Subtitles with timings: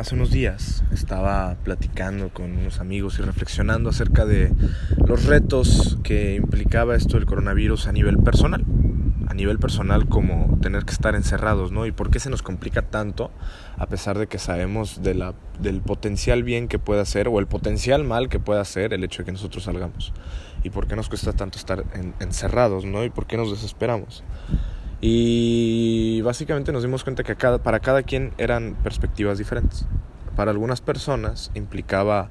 [0.00, 4.50] hace unos días estaba platicando con unos amigos y reflexionando acerca de
[5.06, 8.64] los retos que implicaba esto del coronavirus a nivel personal.
[9.28, 11.84] A nivel personal como tener que estar encerrados, ¿no?
[11.84, 13.30] Y por qué se nos complica tanto
[13.76, 18.30] a pesar de que sabemos del potencial bien que puede hacer o el potencial mal
[18.30, 20.14] que puede hacer el hecho de que nosotros salgamos.
[20.64, 21.84] Y por qué nos cuesta tanto estar
[22.20, 23.04] encerrados, ¿no?
[23.04, 24.24] Y por qué nos desesperamos.
[25.02, 25.89] Y
[26.22, 29.86] básicamente nos dimos cuenta que para cada quien eran perspectivas diferentes.
[30.36, 32.30] Para algunas personas implicaba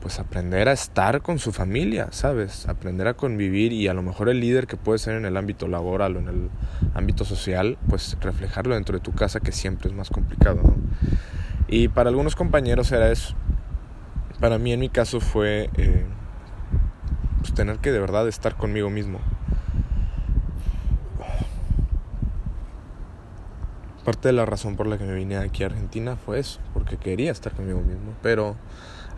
[0.00, 2.66] pues aprender a estar con su familia, ¿sabes?
[2.68, 5.68] Aprender a convivir y a lo mejor el líder que puede ser en el ámbito
[5.68, 6.50] laboral o en el
[6.94, 10.62] ámbito social, pues reflejarlo dentro de tu casa que siempre es más complicado.
[11.68, 13.34] Y para algunos compañeros era eso.
[14.40, 16.06] Para mí en mi caso fue eh,
[17.40, 19.20] pues tener que de verdad estar conmigo mismo
[24.04, 26.96] Parte de la razón por la que me vine aquí a Argentina fue eso, porque
[26.96, 28.14] quería estar conmigo mismo.
[28.22, 28.56] Pero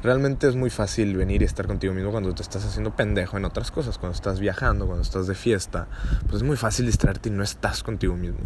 [0.03, 3.45] realmente es muy fácil venir y estar contigo mismo cuando te estás haciendo pendejo en
[3.45, 5.87] otras cosas, cuando estás viajando, cuando estás de fiesta.
[6.23, 8.41] Pues es muy fácil distraerte y no estás contigo mismo.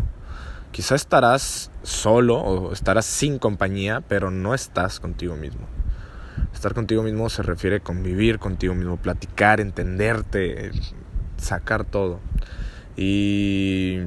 [0.73, 5.67] Quizá estarás solo o estarás sin compañía, pero no estás contigo mismo.
[6.53, 10.71] Estar contigo mismo se refiere a convivir contigo mismo, platicar, entenderte,
[11.39, 12.21] sacar todo.
[12.95, 14.01] Y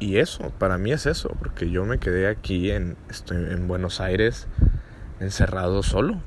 [0.00, 4.00] y eso, para mí es eso, porque yo me quedé aquí en, estoy en Buenos
[4.00, 4.46] Aires
[5.20, 6.20] encerrado solo.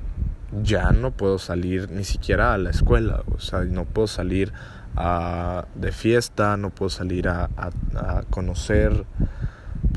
[0.62, 4.52] Ya no puedo salir ni siquiera a la escuela, o sea, no puedo salir
[4.96, 9.06] a, de fiesta, no puedo salir a, a, conocer,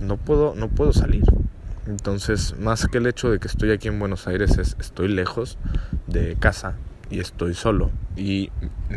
[0.01, 1.23] no puedo, no puedo salir.
[1.87, 5.57] Entonces, más que el hecho de que estoy aquí en Buenos Aires, es, estoy lejos
[6.07, 6.75] de casa
[7.09, 7.91] y estoy solo.
[8.15, 8.49] Y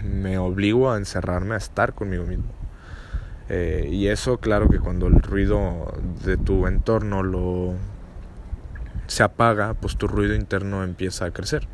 [0.05, 2.59] me obligo a encerrarme a estar conmigo mismo.
[3.49, 5.93] Eh, y eso, claro que cuando el ruido
[6.25, 7.75] de tu entorno lo
[9.07, 11.67] se apaga, pues tu ruido interno empieza a crecer.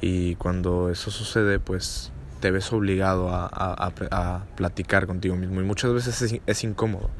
[0.00, 5.60] Y cuando eso sucede, pues te ves obligado a, platicar contigo mismo.
[5.60, 7.10] Y muchas veces es, es, incómodo.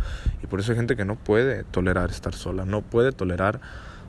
[0.43, 2.65] Y por eso hay gente que no puede tolerar estar sola.
[2.65, 3.61] No puede tolerar,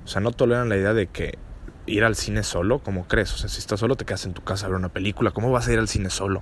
[0.06, 1.38] o sea, no toleran la idea de que
[1.86, 3.34] ir al cine solo, como crees?
[3.34, 5.32] O sea, si estás solo, te quedas en tu casa a ver una película.
[5.32, 6.42] ¿Cómo vas a ir al cine solo?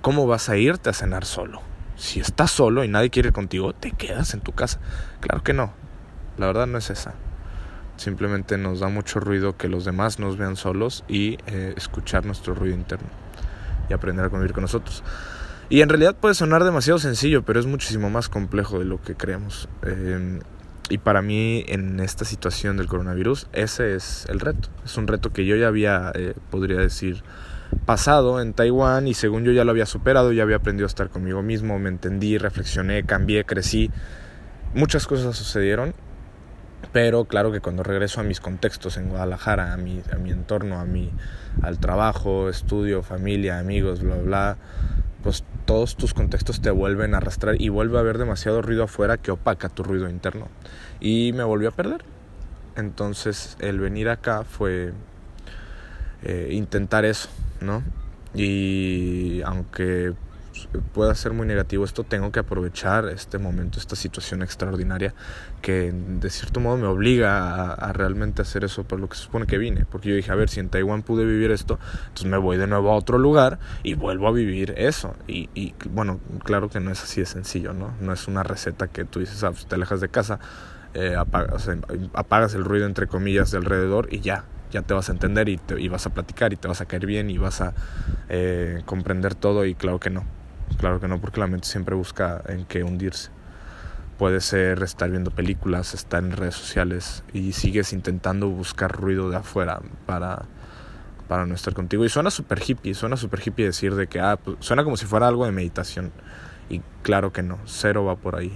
[0.00, 1.60] ¿Cómo vas a irte a cenar solo?
[2.00, 4.80] Si estás solo y nadie quiere ir contigo, te quedas en tu casa.
[5.20, 5.74] Claro que no.
[6.38, 7.12] La verdad no es esa.
[7.98, 12.54] Simplemente nos da mucho ruido que los demás nos vean solos y eh, escuchar nuestro
[12.54, 13.06] ruido interno
[13.90, 15.04] y aprender a convivir con nosotros.
[15.68, 19.14] Y en realidad puede sonar demasiado sencillo, pero es muchísimo más complejo de lo que
[19.14, 19.68] creemos.
[19.82, 20.40] Em,
[20.88, 24.70] y para mí en esta situación del coronavirus, ese es el reto.
[24.86, 27.22] Es un reto que yo ya había, eh, podría decir,
[27.86, 31.08] pasado en Taiwán y según yo ya lo había superado, ya había aprendido a estar
[31.10, 33.90] conmigo mismo, me entendí, reflexioné, cambié, crecí.
[34.74, 35.94] Muchas cosas sucedieron,
[36.92, 40.78] pero claro que cuando regreso a mis contextos en Guadalajara, a mi, a mi entorno,
[40.78, 41.10] a mi,
[41.62, 44.56] al trabajo, estudio, familia, amigos, bla, bla,
[45.22, 49.18] pues todos tus contextos te vuelven a arrastrar y vuelve a haber demasiado ruido afuera
[49.18, 50.48] que opaca tu ruido interno.
[51.00, 52.04] Y me volví a perder.
[52.76, 54.92] Entonces el venir acá fue
[56.22, 57.28] eh, intentar eso,
[57.60, 57.82] ¿no?
[58.34, 60.14] Y aunque
[60.92, 65.14] pueda ser muy negativo esto, tengo que aprovechar este momento, esta situación extraordinaria
[65.62, 69.46] que de cierto modo me obliga a, realmente hacer eso por lo que se supone
[69.46, 69.84] que vine.
[69.90, 72.66] Porque yo dije, a ver, si en Taiwán pude vivir esto, entonces me voy de
[72.66, 75.14] nuevo a otro lugar y vuelvo a vivir eso.
[75.26, 77.94] Y, y bueno, claro que no es así de sencillo, ¿no?
[78.00, 80.38] No es una receta que tú dices, ah, pues te alejas de casa,
[80.94, 81.70] eh, apagas,
[82.14, 85.56] apagas el ruido entre comillas de alrededor y ya, ya te vas a entender y,
[85.56, 87.74] te, y vas a platicar y te vas a caer bien y vas a
[88.28, 90.24] eh, comprender todo y claro que no,
[90.78, 93.30] claro que no porque la mente siempre busca en qué hundirse.
[94.18, 99.36] Puede ser estar viendo películas, estar en redes sociales y sigues intentando buscar ruido de
[99.36, 100.42] afuera para,
[101.26, 102.04] para no estar contigo.
[102.04, 105.06] Y suena súper hippie, suena súper hippie decir de que, ah, pues, suena como si
[105.06, 106.12] fuera algo de meditación.
[106.68, 108.52] Y claro que no, cero va por ahí.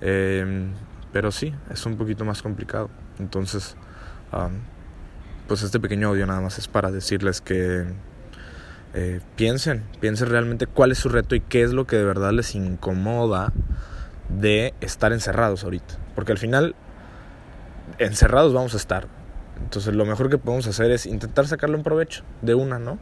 [0.00, 0.72] Em,
[1.12, 2.90] pero sí, es un poquito más complicado.
[3.20, 3.76] Entonces,
[5.48, 7.86] pues este pequeño audio nada más es para decirles que
[8.94, 12.32] eh, piensen, piensen realmente cuál es su reto y qué es lo que de verdad
[12.32, 13.52] les incomoda
[14.28, 15.94] de estar encerrados ahorita.
[16.14, 16.74] Porque al final,
[17.98, 19.08] encerrados vamos a estar.
[19.62, 22.98] Entonces lo mejor que podemos hacer es intentar sacarlo en provecho de una, ¿no?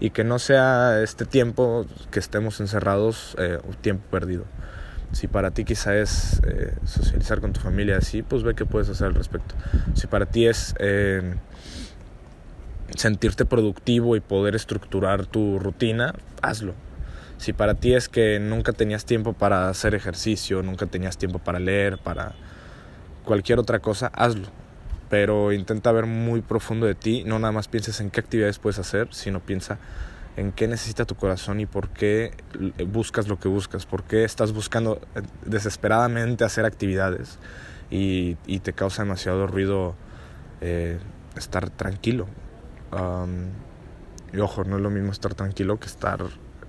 [0.00, 4.44] Y que no sea este tiempo que estemos encerrados eh, un tiempo perdido.
[5.12, 8.88] Si para ti quizá es eh, socializar con tu familia así, pues ve qué puedes
[8.88, 9.54] hacer al respecto.
[9.94, 10.74] Si para ti es
[12.96, 16.74] sentirte productivo y poder estructurar tu rutina, hazlo.
[17.38, 21.58] Si para ti es que nunca tenías tiempo para hacer ejercicio, nunca tenías tiempo para
[21.58, 22.34] leer, para
[23.24, 24.48] cualquier otra cosa, hazlo.
[25.08, 28.78] pero intenta ver muy profundo de ti, no nada más pienses en qué actividades puedes
[28.78, 29.78] hacer, sino piensa
[30.40, 32.32] en qué necesita tu corazón y por qué
[32.88, 37.38] buscas lo que buscas, por qué estás buscando eh, desesperadamente hacer actividades
[37.90, 39.96] y, te causa demasiado ruido
[40.62, 40.98] eh,
[41.36, 42.26] estar tranquilo.
[44.32, 46.24] y ojo, no es lo mismo estar tranquilo que estar,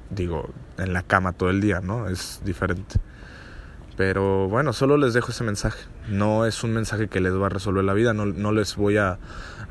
[0.09, 2.09] digo, en la cama todo el día, ¿no?
[2.09, 3.00] Es diferente.
[3.95, 5.85] Pero bueno, solo les dejo ese mensaje.
[6.09, 8.97] No es un mensaje que les va a resolver la vida, no, no les voy
[8.97, 9.19] a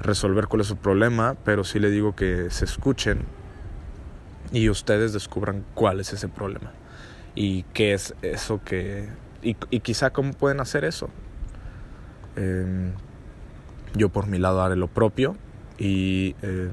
[0.00, 3.26] resolver cuál es su problema, pero sí le digo que se escuchen
[4.52, 6.72] y ustedes descubran cuál es ese problema
[7.34, 9.08] y qué es eso que...
[9.42, 11.08] y, y quizá cómo pueden hacer eso.
[12.36, 12.92] Em,
[13.94, 15.36] yo por mi lado haré lo propio
[15.78, 16.70] y, eh,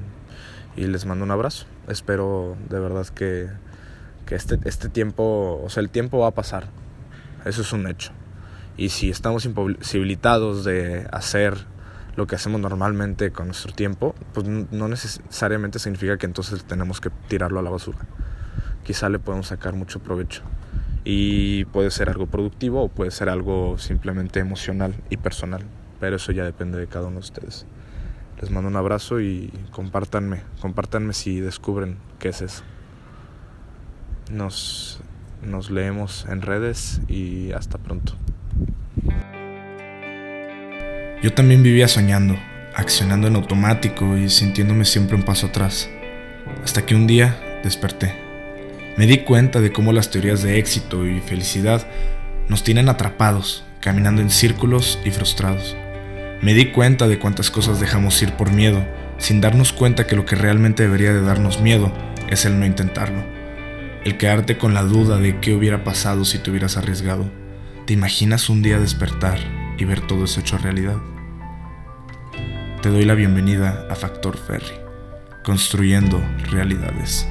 [0.76, 1.66] y les mando un abrazo.
[1.88, 3.48] Espero de verdad que,
[4.26, 6.68] que este, este tiempo, o sea, el tiempo va a pasar.
[7.44, 8.12] Eso es un hecho.
[8.76, 11.56] Y si estamos imposibilitados de hacer
[12.18, 17.10] lo que hacemos normalmente con nuestro tiempo, pues no necesariamente significa que entonces tenemos que
[17.28, 17.98] tirarlo a la basura.
[18.82, 20.42] Quizá le podemos sacar mucho provecho.
[21.04, 25.62] Y puede ser algo productivo o puede ser algo simplemente emocional y personal.
[26.00, 27.66] Pero eso ya depende de cada uno de ustedes.
[28.40, 32.64] Les mando un abrazo y compártanme, compártanme si descubren qué es eso.
[34.32, 34.98] Nos,
[35.40, 38.14] nos leemos en redes y hasta pronto.
[41.20, 42.38] Yo también vivía soñando,
[42.74, 45.90] accionando en automático y sintiéndome siempre un paso atrás,
[46.62, 48.14] hasta que un día desperté.
[48.96, 51.84] Me di cuenta de cómo las teorías de éxito y felicidad
[52.48, 55.76] nos tienen atrapados, caminando en círculos y frustrados.
[56.40, 58.86] Me di cuenta de cuántas cosas dejamos ir por miedo,
[59.18, 61.92] sin darnos cuenta que lo que realmente debería de darnos miedo
[62.30, 63.24] es el no intentarlo.
[64.04, 67.28] El quedarte con la duda de qué hubiera pasado si te hubieras arriesgado.
[67.86, 70.96] ¿Te imaginas un día despertar y ver todo eso hecho realidad.
[72.82, 74.74] Te doy la bienvenida a Factor Ferry,
[75.44, 76.20] construyendo
[76.50, 77.26] realidades.